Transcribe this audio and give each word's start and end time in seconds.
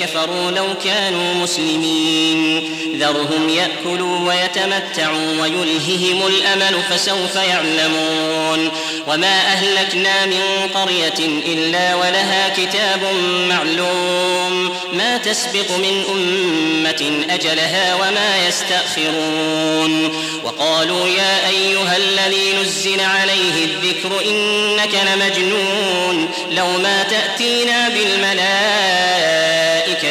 كفروا 0.00 0.50
لو 0.50 0.66
كانوا 0.84 1.34
مسلمين. 1.34 2.70
ذرهم 2.98 3.48
يأكلوا 3.48 4.18
ويتمتعوا 4.18 5.42
ويلههم 5.42 6.26
الأمل 6.26 6.82
فسوف 6.90 7.36
يعلمون. 7.36 8.70
وما 9.06 9.40
أهلكنا 9.40 10.26
من 10.26 10.42
قرية 10.74 11.28
إلا 11.46 11.94
ولها 11.94 12.48
كتاب 12.48 13.00
معلوم. 13.48 14.76
ما 14.92 15.16
تسبق 15.16 15.70
من 15.78 16.04
أمة 16.10 17.24
أجلها 17.30 17.94
وما 17.94 18.48
يستأخرون. 18.48 20.12
وقالوا 20.44 21.08
يا 21.08 21.48
أيها 21.48 21.96
الذي 21.96 22.52
نزل 22.62 23.00
عليه 23.00 23.64
الذكر 23.64 24.20
إنك 24.30 24.94
لمجنون. 25.06 26.28
لو 26.50 26.66
ما 26.66 27.02
تأتينا 27.02 27.88
بالملائكة 27.88 29.39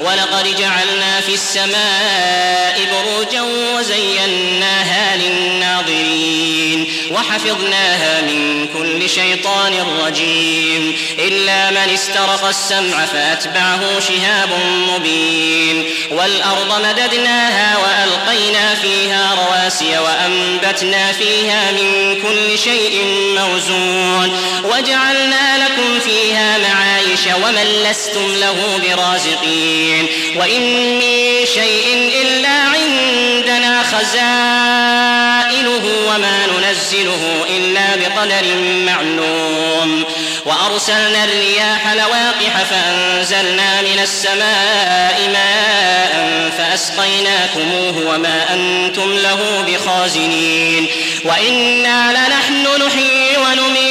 ولقد 0.00 0.56
جعلنا 0.58 1.20
في 1.20 1.34
السماء 1.34 2.80
بروجا 2.92 3.42
وزيناها 3.42 5.16
للناظرين. 5.16 6.83
وحفظناها 7.10 8.20
من 8.20 8.68
كل 8.78 9.10
شيطان 9.10 9.72
رجيم. 10.06 10.96
إلا 11.18 11.70
من 11.70 11.94
استرق 11.94 12.44
السمع 12.44 13.06
فأتبعه 13.06 14.00
شهاب 14.00 14.48
مبين. 14.88 15.84
والأرض 16.10 16.84
مددناها 16.84 17.76
وألقينا 17.78 18.74
فيها 18.74 19.34
رواسي 19.34 19.98
وأنبتنا 19.98 21.12
فيها 21.12 21.72
من 21.72 22.16
كل 22.22 22.58
شيء 22.58 23.04
موزون. 23.38 24.36
وجعلنا 24.64 25.58
لكم 25.58 26.00
فيها 26.04 26.58
معايش 26.58 27.20
ومن 27.44 27.66
لستم 27.90 28.34
له 28.34 28.80
برازقين. 28.82 30.06
وإن 30.36 30.60
من 30.98 31.46
شيء 31.54 32.12
إلا 32.22 32.48
عندنا 32.48 33.82
خزائنه 33.82 35.43
وما 35.84 36.46
ننزله 36.46 37.44
إلا 37.56 37.96
بقدر 37.96 38.44
معلوم. 38.86 40.04
وأرسلنا 40.44 41.24
الرياح 41.24 41.92
لواقح 41.92 42.64
فأنزلنا 42.70 43.82
من 43.82 43.98
السماء 44.02 45.28
ماء 45.32 46.50
فأسقيناكموه 46.58 48.14
وما 48.14 48.54
أنتم 48.54 49.12
له 49.12 49.64
بخازنين. 49.66 50.86
وإنا 51.24 52.12
لنحن 52.12 52.86
نحيي 52.86 53.36
ونميت 53.36 53.83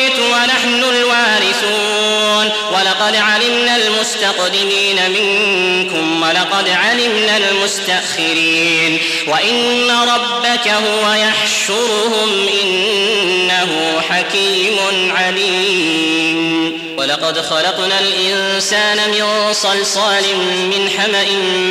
ولقد 3.03 3.15
علمنا 3.15 3.75
المستقدمين 3.75 5.11
منكم 5.11 6.21
ولقد 6.21 6.69
علمنا 6.69 7.37
المستأخرين. 7.37 8.99
وإن 9.27 9.91
ربك 9.91 10.67
هو 10.67 11.13
يحشرهم 11.13 12.47
إنه 12.63 14.01
حكيم 14.09 14.77
عليم. 15.15 16.73
ولقد 16.97 17.41
خلقنا 17.41 17.99
الإنسان 17.99 18.97
من 19.09 19.53
صلصال 19.53 20.23
من 20.47 20.89
حمأ 20.97 21.25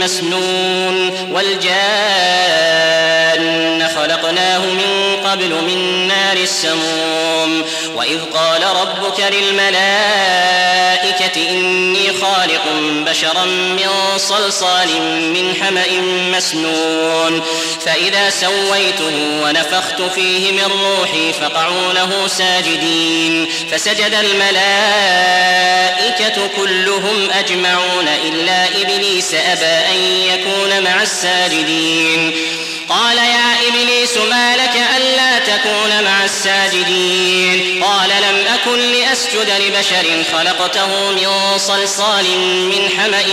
مسنون. 0.04 1.10
والجان 1.32 1.72
خلقناه 3.96 4.58
من 4.58 5.16
قبل 5.24 5.48
من 5.48 6.08
نار 6.08 6.36
السموم. 6.36 7.64
وإذ 7.94 8.18
قال 8.34 8.62
ربك 8.62 9.20
للملائكة 9.20 11.01
إني 11.50 12.12
خالق 12.12 12.62
بشرا 13.06 13.44
من 13.44 13.88
صلصال 14.16 14.88
من 15.32 15.54
حمأ 15.54 16.00
مسنون. 16.36 17.42
فإذا 17.86 18.30
سويته 18.30 19.42
ونفخت 19.44 20.02
فيه 20.14 20.52
من 20.52 20.64
روحي 20.64 21.32
فقعوا 21.32 21.92
له 21.92 22.26
ساجدين. 22.26 23.48
فسجد 23.70 24.14
الملائكة 24.14 25.32
كلهم 26.56 27.30
أجمعون 27.30 28.08
إلا 28.08 28.66
إبليس 28.82 29.34
أبى 29.34 29.64
أن 29.94 30.00
يكون 30.32 30.82
مع 30.84 31.02
الساجدين. 31.02 32.34
قال 32.88 33.16
يا 33.16 33.68
إبليس 33.68 34.16
ما 34.16 34.56
لك 34.56 34.82
ألا 34.96 35.38
تكون 35.38 36.04
مع 36.04 36.24
الساجدين؟ 36.24 37.84
قال 37.84 38.10
لم 38.10 38.44
أكن 38.54 38.78
لأسجد 38.78 39.50
لبشر 39.60 40.24
خلقته 40.32 41.10
من 41.10 41.58
صلصال 41.58 42.38
من 42.68 42.88
حمأ 42.98 43.24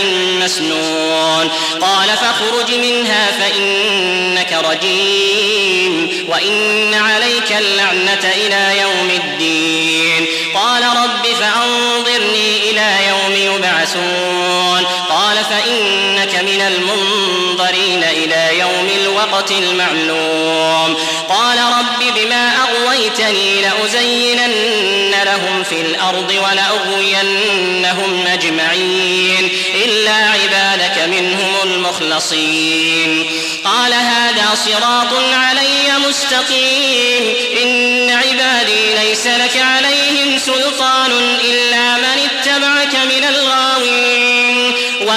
مسنون. 0.44 1.50
قال 1.80 2.08
فاخرج 2.08 2.74
منها 2.74 3.30
فإنك 3.40 4.52
رجيم 4.70 6.26
وإن 6.28 6.94
عليك 6.94 7.52
اللعنة 7.52 8.32
إلى 8.36 8.80
يوم 8.80 9.10
الدين. 9.10 10.26
قال 10.54 10.82
رب 10.82 11.26
فأنظرني 11.40 12.70
إلى 12.70 12.96
يوم 13.08 13.54
يبعثون. 13.56 14.86
قال 15.30 15.44
فإنك 15.44 16.34
من 16.34 16.60
المنظرين 16.60 18.04
إلى 18.04 18.58
يوم 18.58 18.88
الوقت 19.02 19.50
المعلوم. 19.50 20.96
قال 21.28 21.58
رب 21.58 22.14
بما 22.16 22.52
أغويتني 22.56 23.62
لأزينن 23.62 25.14
لهم 25.24 25.62
في 25.62 25.80
الأرض 25.80 26.34
ولأغوينهم 26.44 28.26
أجمعين. 28.26 29.48
إلا 29.84 30.14
عبادك 30.14 30.98
منهم 31.08 31.54
المخلصين. 31.64 33.30
قال 33.64 33.92
هذا 33.92 34.54
صراط 34.54 35.12
علي 35.32 35.92
مستقيم. 36.08 37.34
إن 37.62 38.10
عبادي 38.10 38.94
ليس 38.94 39.26
لك 39.26 39.56
عليهم 39.56 40.38
سلطان 40.38 41.38
إلا 41.44 41.96
من 41.96 42.18
اتبعك 42.24 42.94
من 42.94 43.24
الغاوين. 43.24 44.09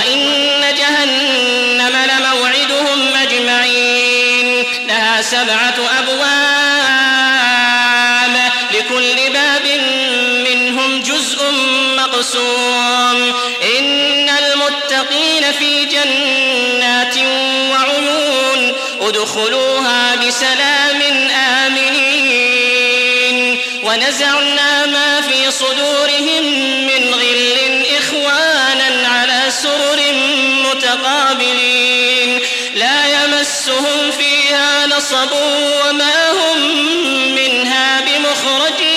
وإن 0.04 0.76
جهنم 0.78 1.96
لموعدهم 2.12 3.16
أجمعين. 3.16 4.64
لها 4.88 5.22
سبعة 5.22 5.76
أبواب 6.00 6.34
لكل 8.72 9.16
باب 9.34 9.68
منهم 10.50 11.02
جزء 11.02 11.40
مقسوم. 11.98 13.34
إن 13.80 14.30
المتقين 14.30 15.52
في 15.60 15.86
جنات 15.86 17.18
وعيون 17.72 18.74
ادخلوها 19.02 20.16
بسلام 20.16 21.02
آمنين. 21.66 22.58
ونزعنا 23.84 24.86
ما 24.86 25.22
في 25.22 25.52
صدورهم 25.52 26.23
يمسهم 33.44 34.12
فيها 34.12 34.88
نصب 34.88 35.32
وما 35.32 36.32
هم 36.32 36.60
منها 37.36 38.02
بمخرجين. 38.02 38.94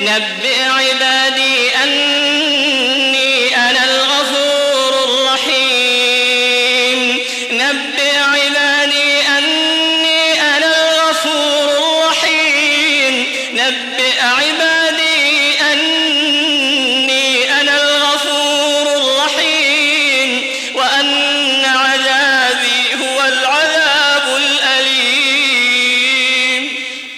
نبئ 0.00 0.62
عبادي 0.62 1.76
أني 1.84 3.56
أنا 3.56 3.84
الغفور 3.84 5.04
الرحيم. 5.04 6.98
نبئ 7.50 8.16
عبادي 8.18 8.65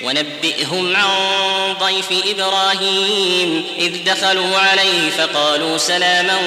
ونبئهم 0.08 0.96
عن 0.96 1.75
ضيف 1.81 2.06
إبراهيم 2.26 3.64
إذ 3.78 4.05
دخلوا 4.05 4.58
عليه 4.58 5.10
فقالوا 5.10 5.78
سلاما 5.78 6.38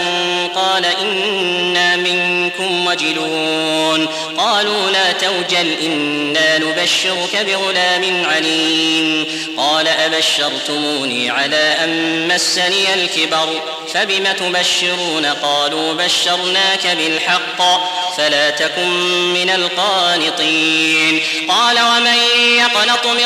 قال 0.55 0.85
إنا 0.85 1.95
منكم 1.95 2.87
وجلون 2.87 4.07
قالوا 4.37 4.89
لا 4.89 5.11
توجل 5.11 5.73
إنا 5.81 6.57
نبشرك 6.57 7.35
بغلام 7.35 8.25
عليم 8.25 9.25
قال 9.57 9.87
أبشرتموني 9.87 11.29
على 11.29 11.75
أن 11.83 12.27
مسني 12.27 12.93
الكبر 12.93 13.61
فبم 13.93 14.23
تبشرون 14.39 15.25
قالوا 15.25 15.93
بشرناك 15.93 16.87
بالحق 16.97 17.61
فلا 18.17 18.49
تكن 18.49 18.89
من 19.33 19.49
القانطين 19.49 21.21
قال 21.49 21.79
ومن 21.79 22.17
يقنط 22.57 23.05
من 23.05 23.25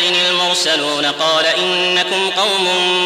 لوط 0.00 0.16
المرسلون 0.30 1.06
قال 1.06 1.46
إنكم 1.46 2.30
قوم 2.30 2.64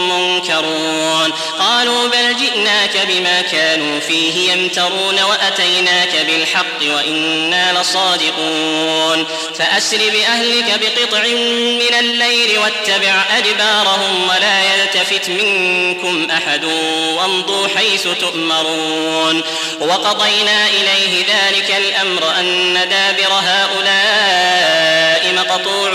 منكرون. 0.08 1.32
قالوا 1.58 2.08
بل 2.08 2.36
جئناك 2.36 3.06
بما 3.08 3.40
كانوا 3.40 4.00
فيه 4.00 4.52
يمترون 4.52 5.22
وأتيناك 5.22 6.26
بالحق 6.26 6.94
وإنا 6.96 7.80
لصادقون. 7.80 9.26
فأسر 9.58 9.98
بأهلك 9.98 10.80
بقطع 10.80 11.22
من 11.78 11.94
الليل 11.98 12.58
واتبع 12.58 13.24
أدبارهم 13.38 14.28
ولا 14.28 14.62
يلتفت 14.74 15.28
منكم 15.28 16.30
أحد 16.30 16.64
وامضوا 17.16 17.68
حيث 17.76 18.08
تؤمرون. 18.20 19.42
وقضينا 19.80 20.66
إليه 20.68 21.24
ذلك 21.24 21.74
الأمر 21.78 22.30
أن 22.38 22.74
دابر 22.74 23.32
هؤلاء 23.32 25.11
مقطوع 25.26 25.90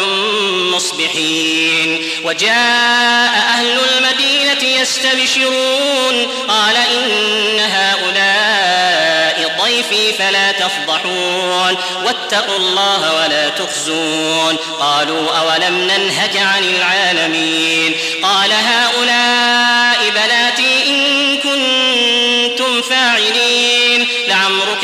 مصبحين. 0.75 2.09
وجاء 2.23 3.33
أهل 3.53 3.79
المدينة 3.79 4.81
يستبشرون. 4.81 6.27
قال 6.47 6.75
إن 6.77 7.59
هؤلاء 7.59 9.57
ضيفي 9.63 10.13
فلا 10.13 10.51
تفضحون. 10.51 11.75
واتقوا 12.05 12.57
الله 12.57 13.15
ولا 13.15 13.49
تخزون. 13.49 14.55
قالوا 14.79 15.31
أولم 15.31 15.81
ننهك 15.81 16.37
عن 16.37 16.63
العالمين. 16.63 17.95
قال 18.23 18.51
هؤلاء 18.51 20.09
بناتي 20.09 20.89
إن 20.89 21.37
كنتم 21.37 22.81
فاعلين. 22.81 24.07
لعمرك 24.27 24.83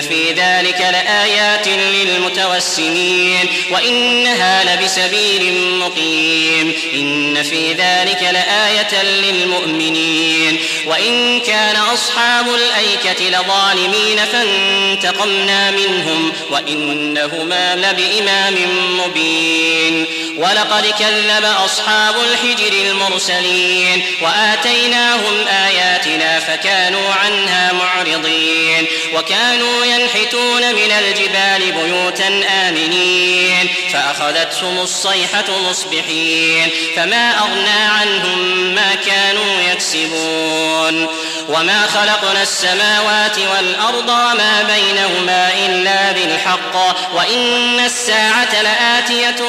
في 0.00 0.32
ذلك 0.32 0.80
لآيات 0.80 1.68
للمتوسمين 1.68 3.48
وإنها 3.70 4.76
لبسبيل 4.76 5.54
مقيم 5.78 6.72
إن 6.94 7.42
في 7.42 7.72
ذلك 7.72 8.22
لآية 8.22 9.02
للمؤمنين 9.02 10.58
وإن 10.86 11.40
كان 11.40 11.76
أصحاب 11.76 12.46
الأيكة 12.54 13.38
لظالمين 13.38 14.18
فانتقمنا 14.32 15.70
منهم 15.70 16.32
وإنهما 16.50 17.76
لبإمام 17.76 18.54
مبين 18.98 20.06
ولقد 20.36 20.86
كذب 20.86 21.44
أصحاب 21.64 22.14
الحجر 22.16 22.72
المرسلين 22.72 24.02
وآتيناهم 24.22 25.46
آياتنا 25.48 26.40
فكانوا 26.40 27.12
عنها 27.14 27.72
معرضين 27.72 28.86
وكانوا 29.14 29.83
ينحتون 29.84 30.74
من 30.74 30.92
الجبال 30.92 31.72
بيوتا 31.72 32.44
آمنين 32.68 33.68
فأخذتهم 33.92 34.78
الصيحة 34.78 35.44
مصبحين 35.70 36.70
فما 36.96 37.38
أغنى 37.38 37.68
عنهم 37.70 38.38
ما 38.74 38.94
كانوا 38.94 39.60
يكسبون. 39.72 41.08
وما 41.48 41.86
خلقنا 41.86 42.42
السماوات 42.42 43.38
والأرض 43.38 44.08
وما 44.08 44.62
بينهما 44.62 45.50
إلا 45.66 46.12
بالحق 46.12 46.76
وإن 47.14 47.80
الساعة 47.80 48.62
لآتية 48.62 49.44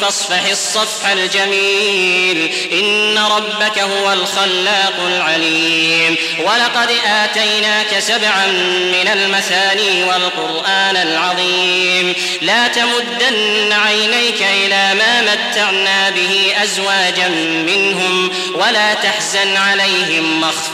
فاصفح 0.00 0.50
الصفح 0.50 1.08
الجميل 1.08 2.52
إن 2.72 3.18
ربك 3.18 3.78
هو 3.78 4.12
الخلاق 4.12 4.94
العليم 5.06 6.16
ولقد 6.38 6.90
آتيناك 7.06 7.98
سبعا 7.98 8.46
من 8.92 9.08
المثاني 9.12 10.04
والقرآن 10.04 10.96
العظيم 10.96 12.14
لا 12.42 12.68
تمدن 12.68 13.72
عينيك 13.72 14.42
إلى 14.42 14.94
ما 14.94 15.22
متعنا 15.22 16.10
به 16.10 16.54
أزواجا 16.62 17.28
منهم 17.66 18.30
ولا 18.54 18.94
تحزن 18.94 19.56
عليهم 19.56 20.40